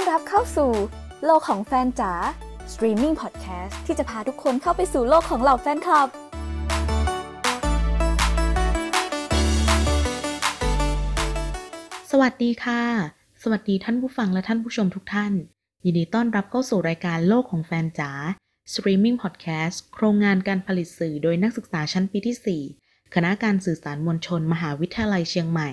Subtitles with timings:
[0.00, 0.72] อนรับเข้าสู่
[1.24, 2.12] โลกของแฟนจ๋า
[2.72, 6.08] Streaming Podcast ที่จะพาทุกคนเข้าไปสู่โลกของเหล่าแฟนคลับ
[12.10, 12.82] สวัสดีค่ะ
[13.42, 15.32] สวัสดีท่านผู้ฟังและท่านผู้ชมทุกท่าน
[15.84, 18.10] ยินดีต้อนรับเข้าสู่รายการโลกของแฟนจ๋า
[18.72, 25.70] Streaming Podcast โครงงานการผลิตสื่อโดยนักศึกษาชั้นปีที่ 4 คณะการสื่อสารมวลชน มหาวิทยาลัยเชียงใหม่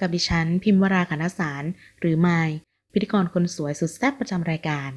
[0.00, 1.64] กับดิฉันพิมวราคณสาร
[2.00, 2.50] หรือมาย
[2.92, 4.90] พิธีกรคนสวยสุดแซ่บประจำรายการ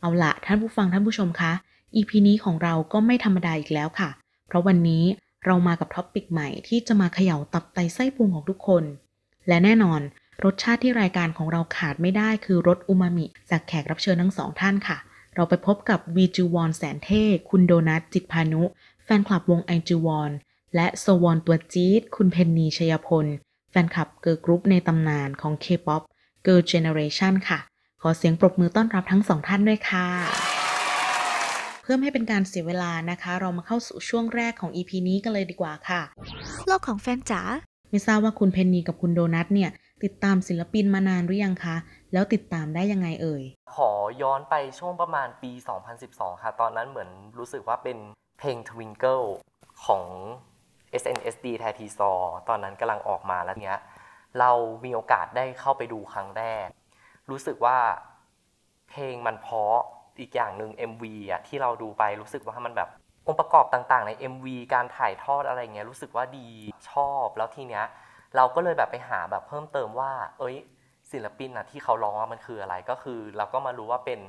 [0.00, 1.52] เอาละท่านผู้ฟังท่านผู้ชมคะ
[1.96, 4.10] EP นี้ของเราก็ไม่ธรรมดาอีกแล้วค่ะ
[4.48, 5.04] เพราะวันนี้
[5.46, 8.84] เรามากับ topic ใหม่ที่จะมาเขย่าตับไตไส้พุงของทุกคน
[9.48, 10.00] และแน่นอน
[10.44, 14.98] รสชาติที่รายการของเราขาดไม่ได้คือรสอูมามิจากแขกรับเชิญทั้งสองท่านค่ะ
[15.34, 18.62] เราไปพบกับวีจูวอนแสนเท่ คุณโดนัทจิตพานุ
[19.04, 20.30] แฟนคลับวงไอจูวอน
[20.76, 23.26] และโซวอนตัวจี๊ดคุณเพนนีชยพล
[23.70, 26.02] แฟนคลับ girl group ในตำนานของ K-POP
[26.46, 27.58] Girls' Generation ค่ะ
[28.02, 30.06] ขอเสียงปรบมือต้อนรับทั้งสองท่านด้วยค่ะ
[31.82, 36.00] เพื่อไม่ให้เป็นการเสียเวลานะคะ เรามาเข้าสู่ช่วงแรกของ EP นี้กันเลยดีกว่าค่ะ
[36.66, 37.42] โลกของแฟนจ๋า
[37.90, 39.70] ไม่ทราบว่าคุณเพนนีกับคุณโดนัทเนี่ย
[40.04, 41.76] ติดตามศิลปินมานานหรือยังคะ
[42.12, 43.42] แล้วติดตามได้ยังไงเอ่ย
[43.74, 43.90] ขอ
[44.22, 45.52] ย้อนไปช่วงประมาณปี
[45.96, 47.98] 2012 ค่ะ ตอนนั้นเหมือนรู้สึกว่าเป็น
[48.38, 49.26] เพลง Twinkle
[49.84, 50.04] ของ
[51.00, 52.10] SNSD แททีซอ
[52.48, 53.76] ตอนนั้นกำลังออกมาแล้วเนี้ย
[54.40, 54.50] เรา
[54.84, 56.68] มีโอกาสได้เข้าไปดูครั้งแรก
[57.30, 57.78] รู้สึกว่า
[58.90, 59.76] เพลงมันเพราะ
[60.20, 62.88] อีกอย่างหนึ่ง MV อะที่เราดูไปรู้สึกว่ามันแบบ
[63.26, 66.48] องค์ประกอบต่างๆ ใน MV การถ่ายทอดอะไรเงี้ยรู้สึกว่าดี
[66.90, 67.84] ชอบแล้วทีเนี้ย
[68.36, 70.56] เราก็เลยแบบไปหาแบบเพิ่มเติมว่า เอ้ย
[71.12, 74.20] ศิลปินอะที่เขาร้องมันคืออะไรก็คือ เราก็มารู้ว่าเป็น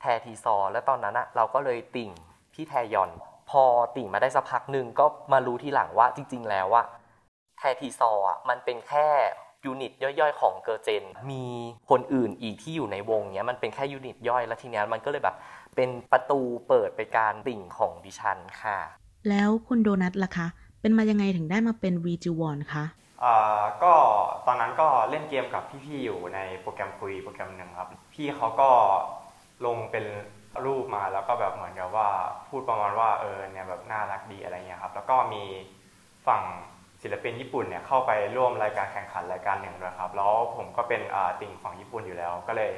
[0.00, 2.10] แททีซอ แล้วตอนนั้นอะเราก็เลยติ่ง
[2.52, 3.10] พี่แทยอน
[3.50, 3.62] พอ
[3.96, 6.86] ติ่งมาได้สักพักหนึ่งก็มารู้ทีหลังว่าจริง ๆ แล้วอะ
[7.58, 9.08] แททีซออะมันเป็นแค่
[9.64, 11.44] ยูนิตย่อยๆ ของเกอร์เจน มี
[11.90, 15.36] คนอื่นอีกที่อยู่ในวงเนี้ยมันเป็นแค่ยูนิตย่อยแล้วทีเนี้ยมันก็เลยแบบ
[15.76, 18.78] เป็นประตูเปิดไปการติ่งของดิฉันค่ะ
[19.28, 20.46] แล้วคุณโดนัทล่ะคะ
[20.80, 22.84] เป็นมายังไงถึงได้มาเป็นวีจูวอนคะ
[23.24, 23.92] อ่าก็
[24.46, 28.70] ตอนนั้นก็เล่นเกมกับพี่ๆอยู่ในโปรแกรมคุยโปรแกรมหนึ่งครับ พี่เขาก็
[29.66, 30.04] ลงเป็น
[30.64, 32.08] รูปมาแล้วก็แบบเหมือนกับว่า
[32.48, 35.44] พูดประมาณว่าเออเนี่ยแบบน่ารักดีอะไรเงี้ยครับ แล้วก็มี
[36.26, 36.42] ฝั่ง
[37.02, 41.00] ศิลปินญี่ปุ่นเนี่ยเข้าไปร่วมรายการแข่งขันรายการหนึ่งด้วยครับแล้วผมก็เป็น
[41.40, 42.72] ติ่งของญี่ปุ่นอยู่แล้ว ก็เลย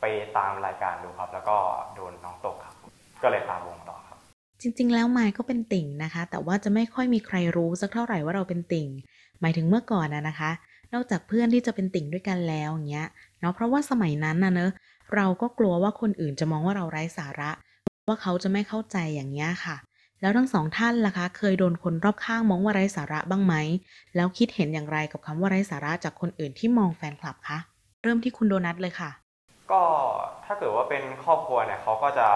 [0.00, 0.04] ไป
[0.36, 1.56] ตามรายการดูครับ แล้วก็
[1.94, 2.74] โดนน้องตกครับ
[3.22, 4.18] ก็เลยตามวงต่อครับ
[4.60, 8.88] จริง ๆ แล้วไมค์ก็เป็นติ่งนะคะ แต่ว่าจะไม่ค่อยมีใครรู้สักเท่าไหร่ว่าเราเป็นติ่ง
[9.40, 10.50] หมายถึงเมื่อก่อนนะนะคะ
[10.94, 13.08] นอกจากเพื่อนที่จะเป็นติ่งด้วยกันแล้วอย่างเงี้ย
[13.40, 14.70] เนาะเพราะว่าสมัยนั้นนะเนอะ
[15.14, 17.50] เราก็กลัวว่าคนอื่นจะมองว่าเราไร้สาระ
[18.06, 19.76] ว่าเขาจะไม่เข้าใจอย่างเงี้ยค่ะ
[20.22, 23.54] แล้วทั้งสองท่านล่ะคะเคยโดนคนรอบข้างมองว่าไร้สาระบ้างไหม
[24.16, 27.58] แล้วคิดเห็นอย่างไรกับคำว่าไร้สาระจากคนอื่นที่มองแฟนคลับคะ
[28.02, 29.10] เริ่มที่คุณโดนัทเลยค่ะ
[29.72, 29.82] ก็
[30.44, 32.28] ถ้าเกิดว่าเป็นครอบครัวเนี่ยเขาก็จะ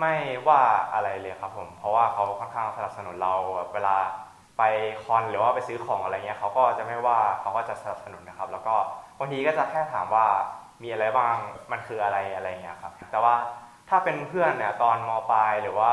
[0.00, 0.14] ไม่
[0.48, 0.62] ว่า
[0.94, 3.34] อะไรเลยครับผม เพราะว่าเขาค่อนข้างสนับสนุนเรา
[3.74, 3.96] เวลา
[4.58, 4.62] ไป
[5.02, 8.74] คอนหรือว่าไปซื้อของอะไรเงี้ยเขาก็จะไม่ว่าเขาก็จะสนับสนุนนะครับ แล้วก็
[9.18, 10.26] บางทีก็จะแค่ถามว่า
[10.82, 11.34] มีอะไรบ้าง
[11.70, 13.34] มันคืออะไรอะไรเงี้ยครับแต่ว่า
[13.88, 15.92] ถ้าเป็นเพื่อนเนี่ยตอนมปลายหรือว่า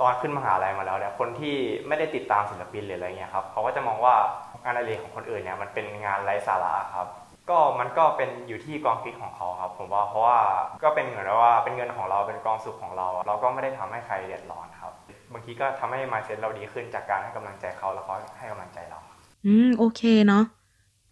[0.00, 1.54] ตอนขึ้นมหาลัยมาแล้วเนี่ยคนที่
[1.86, 4.14] ไม่ได้ติดตามศิลปินหรืออะไรเงี้ยครับเขาก็จะมองว่า
[4.62, 7.06] งานอะไรของคนอื่นเนี่ยมันเป็นงานไร้สาระครับ
[7.50, 10.38] ก็มันก็เป็นอยู่ที่กองคิดของเขาครับ ผมว่าเพราะว่า
[10.84, 14.92] ก็เป็นเหมือนว่าเป็นเงินของเราเป็นกองสุขของเรา เราก็ไม่ได้ทำให้ใครเดือดร้อนครับ
[15.32, 18.98] บางทีก็ทำให้มาเซ็ตเราดีขึ้นจากการให้กำลังใจเขาแล้วเขาให้กำลังใจเรา
[19.46, 20.44] อืมโอเคเนาะ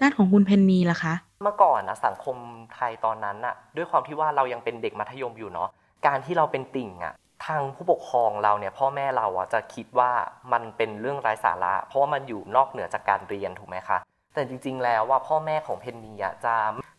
[0.01, 2.37] ด้านของคุณเพนนีล่ะคะ เมื่อก่อนนะสังคม
[2.75, 5.69] ไทยตอนนั้นน่ะด้วยความที่ว่าเรายังเป็นเด็กมัธยมอยู่เนาะ
[6.07, 7.15] การที่เราเป็นติ่งอะ
[7.47, 10.11] ทางผู้ปกครองเราเนี่ยพ่อแม่เราอะจะคิดว่า
[10.53, 13.99] มันเป็นเรื่องไร้สาระ เพราะว่ามันอยู่นอกเหนือจากการเรียนถูกไหมคะ
[14.34, 16.55] แต่จริง ๆ แล้วว่าพ่อแม่ของเพนนีอะจะ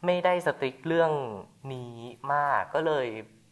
[0.06, 1.12] ไม่ได้สตริกเรื่อง
[1.74, 1.96] นี้
[2.34, 3.08] มากก็เลย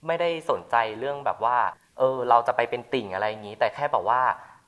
[0.08, 1.58] ไม่ได้สนใจเรื่องแบบว่า
[1.98, 4.22] เออเราจะไปเป็นติ่งอะไรอย่างนี้ แต่แค่แบบว่า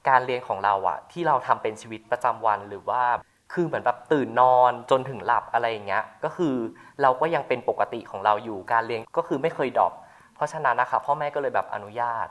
[0.09, 3.01] การเรียนของเราอะที่เราทำเป็นชีวิตประจำวันหรือว่า
[3.53, 6.55] คือเหมือนแบบตื่นนอนจนถึงหลับอะไรอย่างเงี้ยก็คือ
[7.01, 9.93] เราก็ยังเป็นปกติของเราอยู่การเรียนก็คือไม่เคยดรอป
[10.37, 12.27] เพราะฉะนั้นนะคะพ่อแม่ก็เลยแบบอนุญาต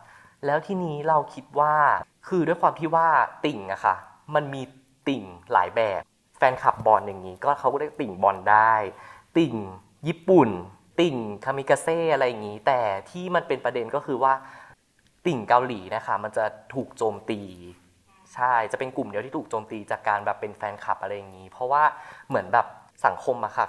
[0.47, 1.75] แล้วที่นี้เราคิดว่า
[2.29, 3.09] คือด้วยความที่ว่า
[3.45, 3.97] ติ่งอะค่ะ
[4.35, 4.63] มันมี
[5.09, 6.03] ติ่งหลายแบบ
[6.39, 8.75] แฟนคลับบอลอย่างนี้ ก็เขาก็เรียกติ่งบอลได้
[9.37, 9.55] ติ่ง
[10.09, 10.49] ญี่ปุ่น
[11.01, 12.81] ติ่งคามิกาเซ่อะไรอย่างนี้ แต่
[13.11, 14.33] ที่มันเป็นประเด็นก็คือว่า
[15.27, 16.45] ติ่งเกาหลีนะคะ มันจะ
[16.75, 17.41] ถูกโจมตี
[18.35, 21.83] ใช่ จะเป็นกลุ่มเดียวที่ถูกโจมตีจากการแบบเป็นแฟนคลับอะไรอย่างนี้ เพราะว่า
[22.29, 22.67] เหมือนแบบ
[23.07, 23.67] สังคมอะค่ะ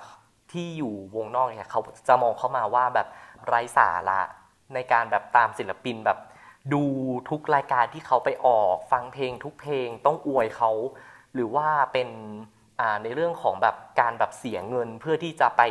[0.51, 3.07] ที่อยู่วงนอกเนี่ยเขาจะมองเข้ามาว่าแบบ
[3.47, 4.21] ไร้สาระ
[4.73, 6.19] ในการแบบตามศิลปินแบบ
[6.73, 6.83] ดู
[7.29, 10.71] ทุกรายการที่เขาไปออกฟังเพลงทุกเพลงต้องอวยเขา
[11.33, 12.09] หรือว่าเป็น
[13.03, 15.61] ในเรื่องของแบบการแบบเสียเงินเพื่อที่จะไป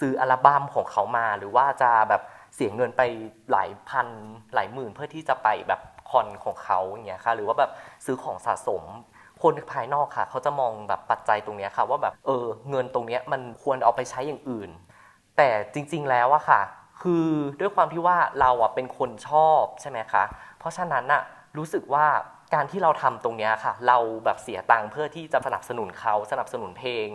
[0.00, 2.22] ซื้ออัลบั้มของเขามา หรือว่าจะแบบ
[2.54, 3.02] เสียเงินไป
[3.50, 4.08] หลายพัน
[4.54, 5.80] หลายหมื่นเพื่อที่จะไปแบบ
[6.10, 7.70] คอนของเขาอย่างเงี้ยค่ะหรือว่าแบบ
[8.04, 8.82] ซื้อของสะสม
[9.44, 14.70] คนภายนอกค่ะ เขาจะมองแบบปัจจัยตรงนี้ค่ะว่าแบบเออเงินตรงนี้มันควรเอาไปใช้อย่างอื่น
[15.36, 16.60] แต่จริง ๆแล้วอะค่ะ
[17.02, 17.26] คือ
[17.60, 20.24] ด้วยความที่ว่าเราอะเป็นคนชอบใช่ไหมคะ
[20.58, 21.22] เพราะฉะนั้นอะ
[21.58, 22.06] รู้สึกว่า
[22.54, 27.08] การที่เราทำตรงนี้ค่ะ เราแบบเสียตังค์เพื่อที่จะสนับสนุนเขาสนับสนุนเพลง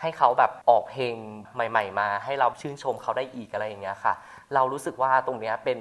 [0.00, 1.14] ให้เขาแบบออกเพลง
[1.54, 4.14] ใหม่ ๆ มา ให้เราชื่นชมเขาได้อีกอะไรอย่างเงี้ยค่ะ
[4.54, 5.78] เรารู้สึกว่าตรงนี้เป็น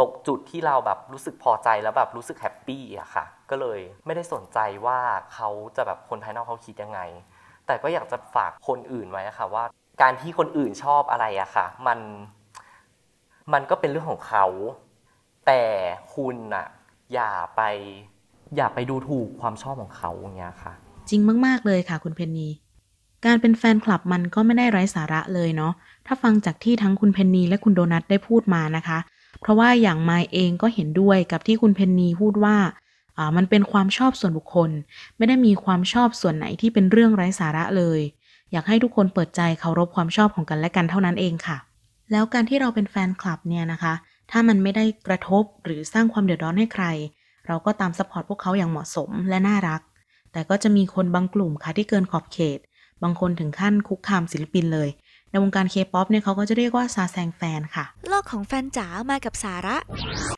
[0.00, 4.98] ตกจุดที่เราแบบรู้สึกพอใจแล้วแบบรู้สึกแฮปปี้อะค่ะ ก็เลยไม่ได้สนใจว่า
[5.34, 7.00] เขาจะแบบคนภายนอกเขาคิดยังไง
[7.66, 9.64] แต่ก็อยากจะฝากคนอื่นไว้อะค่ะว่า
[10.02, 11.98] การที่คนอื่นชอบอะไรอะค่ะ มัน
[13.52, 14.46] มันก็เป็นเรื่องของเขา
[15.46, 15.62] แต่
[16.14, 16.66] คุณอะ
[17.14, 17.62] อย่าไป
[18.56, 20.72] อย่าไปดูถูกความชอบของเขาอย่างเงี้ยค่ะ
[21.08, 22.48] จริงมากๆเลยค่ะ คุณเพนนี
[23.26, 25.72] การเป็นแฟนคลับมันก็ไม่ได้ไร้สาระเลยเนาะ
[26.06, 28.98] ถ้าฟังจากที่ทั้งคุณเพนนีและคุณโดนัทได้พูดมานะคะ
[29.40, 32.56] เพราะว่าอย่างไมเองก็เห็นด้วยกับที่คุณเพนนีพูดว่า
[33.36, 34.70] มันเป็นความชอบส่วนบุคคล
[35.16, 38.00] ไม่ได้มีความชอบส่วนไหนที่เป็นเรื่องไร้สาระเลย
[38.52, 41.58] อยากให้ทุกคนเปิดใจเคารพความชอบของกันและกันเท่านั้นเองค่ะ
[42.12, 43.94] แล้วการที่เราเป็นแฟนคลับเนี่ยนะคะ
[44.30, 46.84] ถ้ามันไม่ได้กระทบหรือสร้างความเดือดร้อนให้ใคร
[47.46, 49.80] เราก็ตาม support พวกเขาอย่างเหมาะสมและน่ารัก
[50.32, 52.58] แต่ก็จะมีคนบางกลุ่มค่ะที่เกินขอบเขต
[53.02, 54.88] บางคนถึงขั้นคุกคามศิลปินเลย
[55.30, 59.76] ในวงการเคป๊อปเนี่ยเขาก็จะเรียกว่าซาแซงแฟนค่ะ โลกของแฟนจ๋ามากับสาระ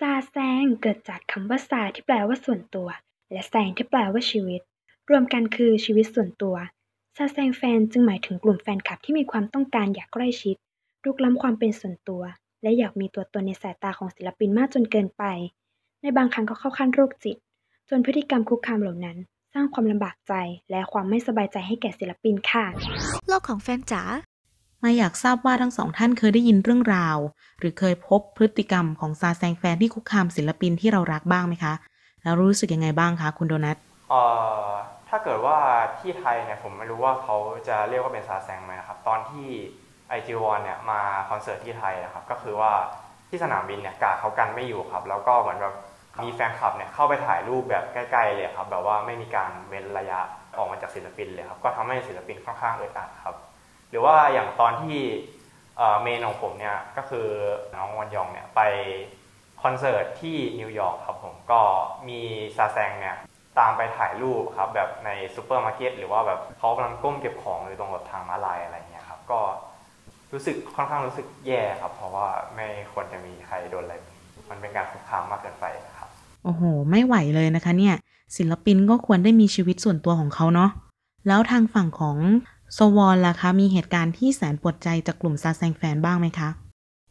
[0.00, 2.88] ซาแซงเกิดจากคำว่าซาที่แปลว่าส่วนตัว
[3.32, 4.60] และแซงที่แปลว่าชีวิต
[5.10, 6.56] รวมกันคือชีวิตส่วนตัว
[7.16, 10.56] ซาแซงแฟนจึงหมายถึงกลุ่มแฟนคลับที่มีความต้องการอยากใกล้ชิด
[11.04, 12.22] ลุกล้ำความเป็นส่วนตัว
[12.62, 15.24] และอยากมีตัวตนในสายตาของศิลปินมากจนเกินไป
[16.02, 17.36] ในบางครั้งก็เข้าขั้นโรคจิต
[17.88, 19.16] จนพฤติกรรมคุกคามเหล่านั้น
[19.54, 20.34] สร้างความลำบากใจ
[20.70, 22.64] และความไม่สบายใจให้แก่ศิลปินค่ะ
[23.28, 24.02] โลกของแฟนจ๋า
[24.82, 27.18] มาอยากทราบว่าทั้งสองท่านเคยได้ยินเรื่องราว
[27.58, 31.74] หรือเคยพบพฤติกรรมของซาแซงแฟนที่คุกคามศิลปินที่เรารักบ้างไหมคะ
[32.22, 33.76] แล้วรู้สึกยังไงบ้างคะคุณโดนัท
[34.10, 34.22] เอ่
[34.66, 34.70] อ
[35.08, 35.56] ถ้าเกิดว่า
[35.98, 37.36] ที่ไทยเนี่ยผมไม่รู้ว่าเขา
[37.68, 39.46] จะเรียกว่าเป็นซาแซงไหมนะครับ ตอนที่
[40.08, 41.00] ไอจีวอนเนี่ยมา
[41.30, 42.72] คอนเสิร์ตที่ไทยนะครับ ก็คือว่า
[43.28, 45.74] ที่สนามบินเนี่ยกาดเขากันไม่อยู่ครับ แล้วก็เหมือนแบบ
[46.22, 50.20] มีแฟนคลับเนี่ยเข้าไปถ่ายรูปแบบใกล้ๆเลยครับ แบบว่าไม่มีการเว้นระยะ
[50.58, 53.36] ออกมาจากศิลปินเลยครับ ก็ทำให้ศิลปินค่อนข้างอึดอัดครับ
[53.90, 54.96] หรือว่าอย่างตอนที่
[56.02, 57.26] เมนของผมเนี่ยก็คือ
[57.74, 58.60] น้องวอนยองเนี่ยไป
[59.62, 61.60] คอนเสิร์ตที่นิวยอร์กครับผมก็
[62.08, 62.20] มี
[62.56, 63.16] ซาแซงเนี่ย
[63.58, 69.40] ตามไปถ่ายรูปครับแบบในซูเปอร์มาร์เก็ตหรือว่าแบบเขากำลังก้มเก็บของอยู่ตรงรถทางม้าลายอะไรเงี้ยครับก็
[70.32, 73.94] รู้สึกค่อนข้างรู้สึกแย่ครับ เพราะว่าไม่ควรจะมีใครโดนอะไร
[74.50, 75.66] มันเป็นการคุกคามมากเกินไป
[75.98, 76.08] ครับ
[76.44, 77.94] โอ้โห ไม่ไหวเลยนะคะเนี่ย
[78.36, 80.70] ศิลปินก็ควรได้มีชีวิตส่วนตัวของเขาเนาะ
[81.28, 82.16] แล้วทางฝั่งของ
[82.74, 86.48] โซวอนล่ะคะ มีเหตุการณ์ที่แสนปวดใจจากกลุ่มซาแซงแฟนบ้างไหมคะ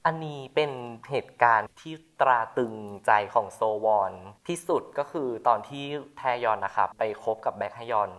[0.06, 0.72] อันนี้เป็น
[1.10, 2.74] เหตุการณ์ที่ตราตรึง
[3.06, 4.12] ใจของโซวอน
[4.48, 5.84] ที่สุดก็คือตอนที่
[6.18, 8.12] แทยอนนะครับ ไปคบกับแบ็คฮยอน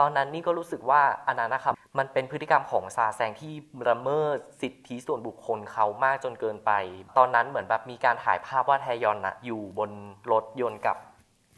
[0.00, 3.52] ตอนนั้นนี่ก็รู้สึกว่าอันนั้นนะครับ มันเป็นพฤติกรรมของซาแซงที่
[3.88, 6.72] ละเมิดสิทธิส่วนบุคคลเขามากจนเกินไป
[7.18, 9.90] ตอนนั้นเหมือนแบบมีการถ่ายภาพว่าแทยอนนะอยู่บน
[10.32, 10.96] รถยนต์กับ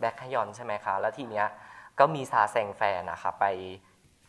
[0.01, 1.47] แบ็คฮยอนใช่ไหมคะ แล้วทีเนี้ย
[1.99, 3.47] ก็มีซาแซงแฟนนะคะไป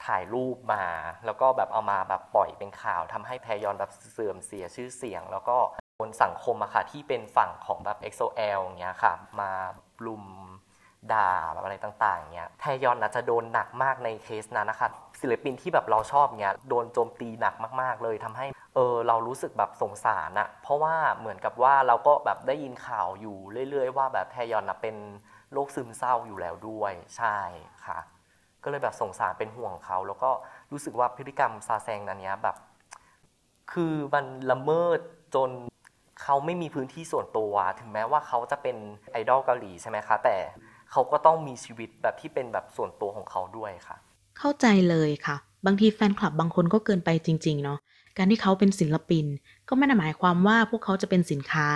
[0.09, 0.85] ถ่ายรูปมา
[1.25, 5.57] แล้วก็แบบเอามาแบบปล่อยเป็นข่าวทำให้แพยอนแบบเสื่อมเสียชื่อเสียง แล้วก็
[5.99, 9.51] คนสังคมอะค่ะที่เป็นฝั่งของแบบ XOL อย่างเงี้ยค่ะ มา
[10.05, 10.25] ลุม
[11.13, 14.89] ด่าแบบอะไรต่างๆเงี้ยแทยอนอาจจะโดนหนักมากในเคสนั้นนะคะ
[15.21, 18.45] ศิลปินที่แบบเราชอบเงี้ยโดนโจมตีหนักมากๆเลยทำให้
[18.75, 23.37] เออเรารู้สึกแบบสงสารอะเพราะว่าเหมือนกับว่าเราก็แบบได้ยินข่าวอยู่
[23.69, 24.95] เรื่อยๆ ว่าแบบแทยอนอะเป็น
[25.53, 27.37] โรคซึมเศร้าอยู่แล้วด้วยใช่
[27.85, 27.99] ค่ะ
[28.63, 30.29] ก็เลยแบบสงสารเป็นห่วงเขา แล้วก็
[30.71, 32.55] รู้สึกว่าพฤติกรรมซาแซงนันเนี้ยแบบ
[33.71, 34.99] คือมันละเมิด
[35.35, 35.49] จน
[36.21, 38.77] เขาไม่มีพื้นที่ส่วนตัว ถึงแม้ว่าเขาจะเป็น
[39.11, 40.35] ไอดอลเกาหลีใช่ไหมคะ แต่
[40.91, 43.97] เขาก็ต้องมีชีวิตแบบที่เป็นแบบส่วนตัวของเขาด้วยค่ะ
[44.39, 45.35] เข้าใจเลยค่ะ
[45.65, 47.79] บางทีแฟนคลับบางคนก็เกินไปจริง ๆ เนาะ
[48.17, 49.25] การที่เขาเป็นศิลปิน
[49.69, 51.69] ก็ไม่ได้หมายความว่าพวกเขาจะเป็นสินค้า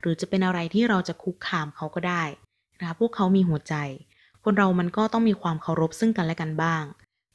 [0.00, 2.24] หรือจะเป็นอะไรที่เราจะคุกคามเขาก็ได้
[2.80, 3.74] นะคะพวกเขามีหัวใจ
[4.50, 6.84] คนเรามันก็ต้องมีความเคารพซึ่งกันและกันบ้าง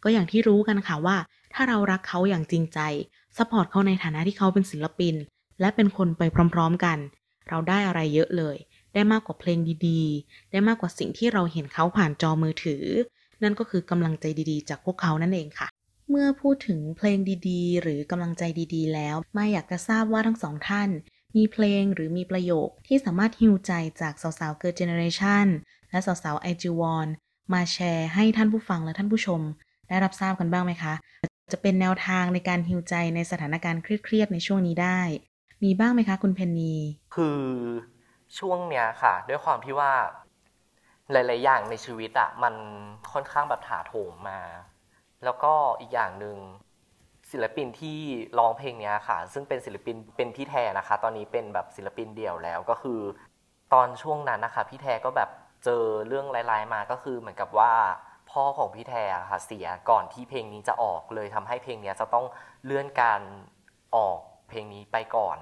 [0.04, 1.18] ก็อย่างที่รู้กันค่ะว่า
[1.54, 2.80] ถ้าเรารักเขาอย่างจริงใจ
[3.38, 5.16] support เขาในฐานะที่เขาเป็นศิลปิน
[5.60, 6.22] และเป็นคนไป
[6.54, 6.98] พร้อมๆกัน
[7.50, 8.58] เราได้อะไรเยอะเลย
[8.94, 12.84] ได้มากกว่าเพลงดีๆ ได้มากกว่าสิ่งที่เราเห็นเขาผ่านจอมือถือ
[13.44, 15.68] นั่นก็คือกำลังใจดีๆ จากพวกเขานั่นเองค่ะ
[16.10, 18.44] เมื่อพูดถึงเพลงดีๆ หรือกำลังใจ
[18.76, 20.90] ดีๆ แล้วมายอยากจะทราบว่าทั้งสองท่าน
[21.36, 25.46] มีเพลงหรือมีประโยคที่สามารถฮิวใจจากสาวๆ Girls' Generation
[25.94, 27.08] และสาวๆไอจีวอน
[27.54, 29.42] มาแชร์ให้ท่านผู้ฟังและท่านผู้ชม
[29.90, 30.94] ได้รับทราบกันบ้างไหมคะ
[31.52, 35.00] จะเป็นแนวทางในการฮิวใจในสถานการณ์เครียดๆในช่วงนี้ได้
[35.64, 36.76] มีบ้างไหมคะคุณเพนนี
[37.16, 37.40] คือ
[38.40, 39.92] ช่วงเนี้ยค่ะ ด้วยความที่ว่า
[41.12, 42.56] หลาย ๆ อย่างในชีวิตอะมัน
[43.12, 44.42] ค่อนข้างแบบถาโถมมา
[45.24, 46.38] แล้วก็อีกอย่างหนึ่ง
[47.32, 47.98] ศิลปินที่
[48.38, 53.00] ร้องเพลงเนี้ยค่ะ ซึ่งเป็นศิลปินเป็นพี่แทนะคะ ตอนนี้เป็นแบบศิลปินเดี่ยวแล้วก็คือ
[53.74, 55.30] ตอนช่วงนั้นนะคะ พี่แทก็แบบ
[55.64, 57.74] เจอเรื่องร้ายๆมาก็คือเหมือนกับว่า
[58.32, 62.26] พ่อของพี่แทอะค่ะเสียก่อนที่เพลงนี้จะออกเลยทำให้เพลงนี้จะต้อง
[62.66, 63.22] เลื่อนการ
[63.96, 65.38] ออกเพลงนี้ไปก่อน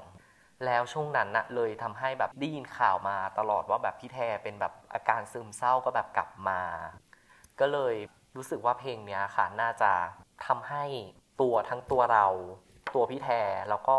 [0.66, 6.62] แล้วช่วงนั้นนะเลยทำให้แบบได้ยินข่าวมาตลอดว่าแบบพี่แทเป็นแบบอาการซึมเศร้าก็แบบกลับมา
[7.60, 7.96] ก็เลย
[8.36, 9.92] รู้สึกว่าเพลงนี้ค่ะน่าจะ
[10.48, 10.84] ทำให้
[11.42, 12.28] ตัวทั้งตัวเรา
[12.96, 13.30] ตัวพี่แท
[13.70, 13.98] แล้วก็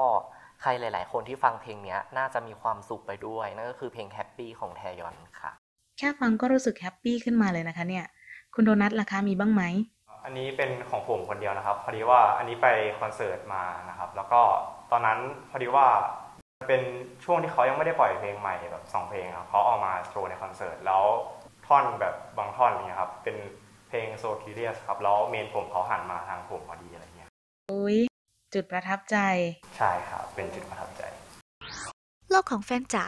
[0.62, 5.52] ใครหลาย ๆ คนที่ฟังเพลงนี้น่าจะมีความสุขไปด้วย นั่นก็คือเพลง Happyี้ของแทยอนค่ะ
[6.02, 8.06] ค่ะฟังก็รู้สึก happy ขึ้นมาเลยนะคะเนี่ย
[8.54, 9.62] คุณโดนัทล่ะคะมีบ้างไหม
[10.25, 12.68] อันนี้เป็นของผมคนเดียวนะครับ พอดีว่าอันนี้ไป
[13.00, 14.40] คอนเสิร์ตมานะครับ แล้วก็
[14.92, 15.18] ตอนนั้น
[15.50, 15.87] พอดีว่า
[16.68, 16.82] เป็น
[17.25, 21.02] ช่วงที่เขายังไม่ได้ปล่อยเพลงใหม่แบบสองเพลงครับเขาเอาออกมาโชว์ในคอนเสิร์ตแล้ว
[21.66, 23.37] ท่อนแบบบางท่อนเนี่ยครับเป็น
[23.88, 27.30] เพลง so curious ครับแล้วเมนผมเขาหันมาทางผมพอดีอะไรเงี้ย
[27.71, 27.99] อุ้ย
[28.54, 29.16] จุดประทับใจ
[29.76, 31.02] ใช่ครับเป็นจุดประทับใจ
[32.30, 33.04] โลกของแฟนจ๋า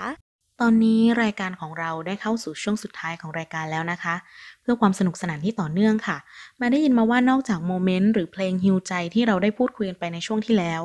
[0.63, 4.15] ตอนนี้รายการของเราได้เข้าสู่ช่วงสุดท้ายของรายการแล้วนะคะ
[4.63, 6.17] เพื่อความสนุกสนานที่ต่อเนื่องค่ะ
[6.61, 10.83] มาได้ยินมาว่านอกจากโมเมนต์หรือเพลงฮิวใจที่เราได้พูดคุยกันไปในช่วงที่แล้ว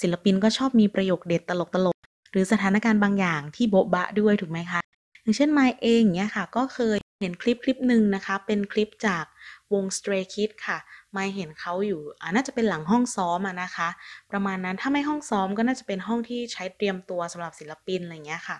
[0.00, 1.52] ศิลปินก็ชอบมีประโยคเด็ดต
[1.86, 4.80] ลกๆ หรือสถานการณ์บางอย่างที่โบ๊ะบะด้วยถูกไหมคะ
[5.22, 9.24] อย่างเช่นมายเองเนี่ยค่ะ ก็เคยเห็นคลิปคลิปหนึ่งนะคะ เป็นคลิปจาก
[9.72, 10.78] วง Stray Kids ค่ะ
[11.12, 12.00] มายเห็นเขาอยู่
[12.34, 13.88] น่าจะเป็นหลังห้องซ้อมอะนะคะ
[14.30, 18.58] ประมาณนั้นถ้าไม่ห้องซ้อมก็น่าจะเป็นห้องที่ใช้เตรียมตัวสำหรับศิลปินอะไรเงี้ยค่ะ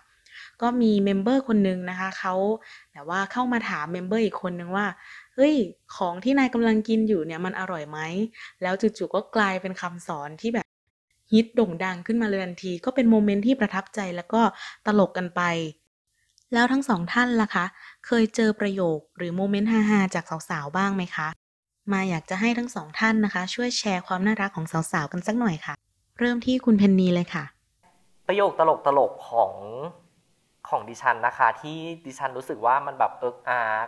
[0.62, 2.34] ก็มี member คนนึงนะคะเขา
[2.92, 4.86] แต่ว่าเข้ามาถาม member อีกคนนึงว่า
[5.34, 5.54] เฮ้ย
[5.96, 7.98] ของที่นายกำลังกินอยู่เนี่ยมันอร่อยไหม
[8.62, 10.66] แล้วจู่ๆก็กลายเป็นคำสอนที่แบบ
[11.32, 14.42] ฮิตโด่งดังขึ้นมาเลยทันที ก็เป็น moment ที่ประทับใจแล้วก็
[14.86, 15.42] ตลกกันไป
[16.52, 17.64] แล้วทั้งสองท่านล่ะคะ
[18.06, 21.28] เคยเจอประโยคหรือโมเมนต์ฮาๆจากสาวๆบ้างไหมคะ
[21.92, 25.74] มาอยากจะให้ทั้งสองท่านนะคะ ช่วยแชร์ความน่ารักของสาวๆกันสักหน่อยค่ะ
[26.18, 27.44] เริ่มที่คุณเพนนีเลยค่ะ
[28.28, 29.52] ประโยคตลกตลกๆของ
[30.68, 33.86] ของดิฉันนะคะ ที่ดิฉันรู้สึกว่ามันแบบเอิกอาร์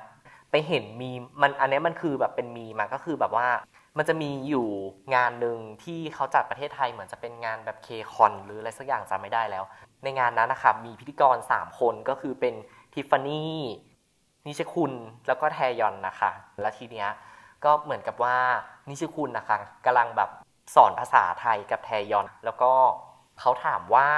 [0.51, 1.11] ไปเห็นมี
[1.43, 3.49] มันอันนี้มันคือแบบเป็นมีมาก็คือแบบว่า
[3.99, 4.69] มันจะมีอยู่
[5.15, 9.65] งานหนึ่งที่เขาจัดประเทศไทยเหมือนจะเป็นงานแบบเคคอนหรืออะไรสักอย่างจำไม่ได้แล้ว
[10.03, 12.55] ในงานนั้นนะคะมีพิธีกร 3 คนก็คือเป็น
[12.93, 13.59] ทิฟฟานี่
[14.47, 14.93] นิชคุณ
[15.27, 17.09] แล้วก็แทยอนนะคะ แล้วทีเนี้ย
[17.65, 18.37] ก็เหมือนกับว่า
[18.89, 20.31] นิชคุณนะคะกำลังแบบ
[20.75, 22.73] สอนภาษาไทยกับแทยอน แล้วก็
[23.41, 24.09] เขาถามว่า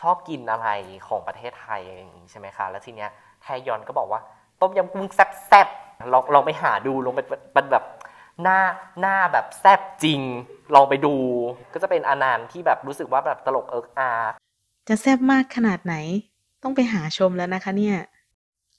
[0.00, 0.68] ชอบกินอะไร
[1.08, 3.10] ของประเทศไทยอย่างนี้ใช่ไหมคะแล้วทีเนี้ย
[3.42, 4.20] แทยอนก็บอกว่า
[4.60, 7.84] ต้มยำกุ้งแซ่บๆลองลองไปหาดูลงเป็นเป็นแบบ
[8.42, 8.58] หน้า
[9.00, 10.20] หน้าแบบแซ่บจริง
[10.74, 11.14] ลองไปดู
[11.72, 14.32] ก็จะเป็นอนันต์ที่แบบรู้สึกว่าแบบตลกเอิกอาร์
[14.88, 15.94] จะแซ่บมากขนาดไหน
[16.62, 17.96] ต้องไปหาชมแล้วนะคะเนี่ย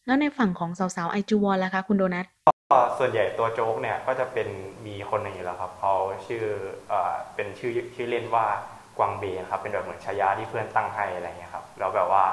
[0.05, 2.25] แล้วในฝั่งของสาวๆไอจูวอนล่ะคะ คุณโดนัท
[2.71, 4.47] ก็ส่วนใหญ่ตัวโจ๊กเนี่ยก็จะเป็น
[4.85, 5.93] มีคนหนึ่งอยู่แล้วครับเขา
[6.27, 6.43] ชื่อ
[6.89, 8.45] เอ่อเป็นชื่อชื่อเล่นว่า
[8.97, 12.23] กวางเบครับเป็นแบบเหมือนฉายาที่เพื่อนตั้งให้อะไรเงี้ยครับแล้วแบบว่า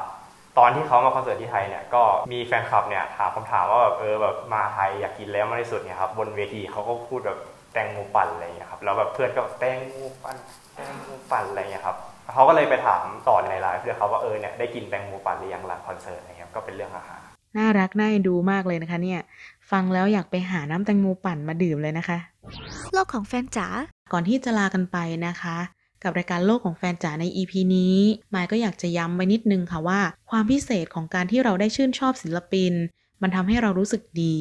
[0.58, 2.02] ตอนที่เขามาคอนเสิร์ตที่ไทยเนี่ยก็
[2.32, 7.38] มีแฟนคลับเนี่ยถามคำถามว่าแบบเออแบบมาไทยอยากกินแล้วมากที่สุดเนี่ยครับบนเวทีเขาก็พูดแบบ
[7.72, 10.36] แตงโมปั่นอะไรเงี้ยครับแล้วแบบเพื่อนก็แบบแตงโมปั่น
[10.74, 11.96] แตงโมปั่นอะไรเงี้ยครับ
[12.34, 17.20] เขาก็เลยไปถามต่อในไลฟ์เพื่อนเขาว่าเออเนี่ยได้กินแตงโมปั่นหรือยังหลังคอนเสิร์ตอะไรเงี้ยก็เป็นเรื่องอาหาร
[17.58, 19.20] น่ารักน่าเอ็นดูมากเลยนะคะเนี่ย
[19.70, 22.18] ฟังแล้วอยากไปหาน้ำแตงโมปั่นมาดื่มเลยนะคะ
[22.92, 23.66] โลกของแฟนจ๋า
[24.12, 25.56] ก่อนที่จะลากันไปนะคะ
[26.02, 27.96] กับรายการโลกของแฟนจ๋าใน EP นี้
[28.34, 32.72] มายก็อยากจะย้ำไว้นิดนึงค่ะว่า ความพิเศษของการที่เราได้ชื่นชอบศิลปิน
[33.22, 34.34] มันทำให้เรารู้สึกดี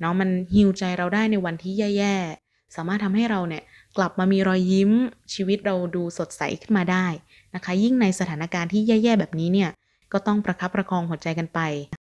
[0.00, 3.62] เนาะมันฮิวใจเราได้ในวันที่แย่ๆ สามารถทำให้เราเนี่ย
[3.96, 4.90] กลับมามีรอยยิ้ม
[5.34, 7.06] ชีวิตเราดูสดใสขึ้นมาได้
[7.54, 9.70] นะคะ ยิ่งในสถานการณ์ที่แย่ๆ แบบนี้เนี่ย
[10.12, 11.60] ก็ต้องประคับประคองหัวใจกันไป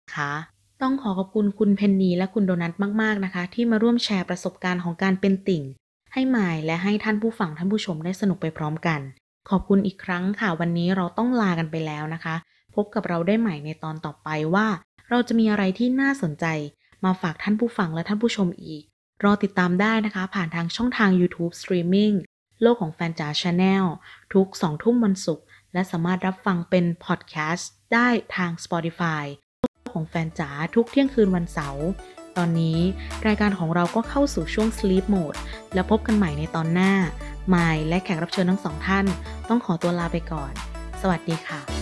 [0.04, 0.32] นะคะ
[0.82, 5.62] ต้องขอขอบคุณคุณเพนนีและคุณโดนัทมากๆนะคะ ที่มาร่วมแชร์ประสบการณ์ของการเป็นติ่ง
[6.16, 9.00] ให้หมายและให้ท่านผู้ฟังท่านผู้ชมได้สนุกไปพร้อมกัน
[9.50, 12.34] ขอบคุณอีกครั้งค่ะ วันนี้เราต้องลากันไปแล้วนะคะ
[12.74, 14.66] พบกับเราได้ใหม่ในตอนต่อไปว่า
[15.10, 16.46] เราจะมีอะไรที่น่าสนใจ
[17.04, 18.82] มาฝากท่านผู้ฟังและท่านผู้ชมอีก
[19.24, 22.14] รอติดตามได้นะคะ ผ่านทางช่องทาง YouTube Streaming
[22.62, 23.84] โลกของแฟนจ๋า Channel
[24.34, 29.24] ทุก2ทุ่มวันศุกร์และสามารถรับฟังเป็นพอดแคสต์ได้ทาง Spotify
[29.92, 31.86] ของแฟนจ๋าทุกเที่ยงคืนวันเสาร์
[32.38, 32.78] ตอนนี้
[33.26, 35.38] รายการของเราก็เข้าสู่ช่วง Sleep Mode
[35.74, 36.92] แล้วพบกันใหม่ในตอนหน้า
[37.48, 39.06] ไมล์และแขกรับเชิญทั้งสองท่าน
[39.48, 40.52] ต้องขอตัวลาไปก่อน
[41.00, 41.73] สวัสดีค่ะ